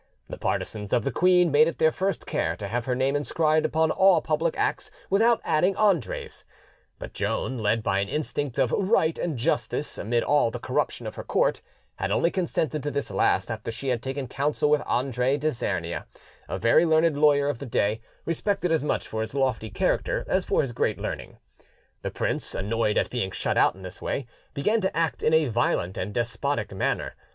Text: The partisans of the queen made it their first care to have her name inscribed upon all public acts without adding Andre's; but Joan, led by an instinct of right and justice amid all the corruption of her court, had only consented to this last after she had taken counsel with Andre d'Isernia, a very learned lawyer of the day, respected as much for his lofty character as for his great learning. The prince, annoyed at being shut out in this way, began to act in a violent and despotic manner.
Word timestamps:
The 0.29 0.37
partisans 0.39 0.93
of 0.93 1.03
the 1.03 1.11
queen 1.11 1.51
made 1.51 1.67
it 1.67 1.77
their 1.77 1.91
first 1.91 2.25
care 2.25 2.55
to 2.55 2.67
have 2.67 2.85
her 2.85 2.95
name 2.95 3.15
inscribed 3.15 3.67
upon 3.67 3.91
all 3.91 4.19
public 4.19 4.57
acts 4.57 4.89
without 5.11 5.39
adding 5.43 5.75
Andre's; 5.75 6.43
but 6.97 7.13
Joan, 7.13 7.59
led 7.59 7.83
by 7.83 7.99
an 7.99 8.09
instinct 8.09 8.57
of 8.57 8.71
right 8.71 9.15
and 9.19 9.37
justice 9.37 9.99
amid 9.99 10.23
all 10.23 10.49
the 10.49 10.57
corruption 10.57 11.05
of 11.05 11.13
her 11.17 11.23
court, 11.23 11.61
had 11.97 12.09
only 12.09 12.31
consented 12.31 12.81
to 12.81 12.89
this 12.89 13.11
last 13.11 13.51
after 13.51 13.71
she 13.71 13.89
had 13.89 14.01
taken 14.01 14.27
counsel 14.27 14.71
with 14.71 14.81
Andre 14.87 15.37
d'Isernia, 15.37 16.07
a 16.49 16.57
very 16.57 16.83
learned 16.83 17.15
lawyer 17.19 17.47
of 17.47 17.59
the 17.59 17.67
day, 17.67 18.01
respected 18.25 18.71
as 18.71 18.83
much 18.83 19.07
for 19.07 19.21
his 19.21 19.35
lofty 19.35 19.69
character 19.69 20.25
as 20.27 20.45
for 20.45 20.61
his 20.61 20.71
great 20.71 20.97
learning. 20.97 21.37
The 22.01 22.09
prince, 22.09 22.55
annoyed 22.55 22.97
at 22.97 23.11
being 23.11 23.29
shut 23.29 23.55
out 23.55 23.75
in 23.75 23.83
this 23.83 24.01
way, 24.01 24.25
began 24.55 24.81
to 24.81 24.97
act 24.97 25.21
in 25.21 25.35
a 25.35 25.45
violent 25.49 25.95
and 25.95 26.11
despotic 26.11 26.71
manner. 26.73 27.13